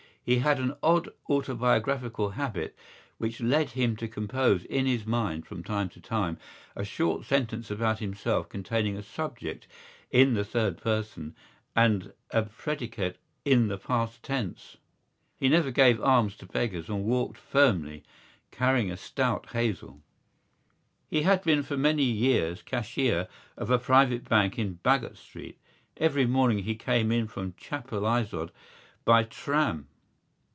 He 0.23 0.37
had 0.37 0.59
an 0.59 0.75
odd 0.83 1.09
autobiographical 1.27 2.29
habit 2.29 2.75
which 3.17 3.41
led 3.41 3.71
him 3.71 3.95
to 3.95 4.07
compose 4.07 4.63
in 4.65 4.85
his 4.85 5.03
mind 5.03 5.47
from 5.47 5.63
time 5.63 5.89
to 5.89 5.99
time 5.99 6.37
a 6.75 6.85
short 6.85 7.25
sentence 7.25 7.71
about 7.71 7.97
himself 7.97 8.47
containing 8.47 8.95
a 8.95 9.01
subject 9.01 9.65
in 10.11 10.35
the 10.35 10.45
third 10.45 10.77
person 10.77 11.35
and 11.75 12.13
a 12.29 12.43
predicate 12.43 13.17
in 13.45 13.67
the 13.67 13.79
past 13.79 14.21
tense. 14.21 14.77
He 15.37 15.49
never 15.49 15.71
gave 15.71 15.99
alms 15.99 16.37
to 16.37 16.45
beggars 16.45 16.87
and 16.87 17.03
walked 17.03 17.39
firmly, 17.39 18.03
carrying 18.51 18.91
a 18.91 18.97
stout 18.97 19.49
hazel. 19.53 20.01
He 21.09 21.23
had 21.23 21.41
been 21.43 21.63
for 21.63 21.77
many 21.77 22.03
years 22.03 22.61
cashier 22.61 23.27
of 23.57 23.71
a 23.71 23.79
private 23.79 24.29
bank 24.29 24.59
in 24.59 24.77
Baggot 24.83 25.17
Street. 25.17 25.57
Every 25.97 26.27
morning 26.27 26.59
he 26.59 26.75
came 26.75 27.11
in 27.11 27.27
from 27.27 27.53
Chapelizod 27.53 28.51
by 29.03 29.23
tram. 29.23 29.87